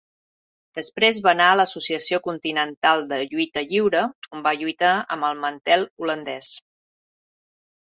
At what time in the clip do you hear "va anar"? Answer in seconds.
1.27-1.49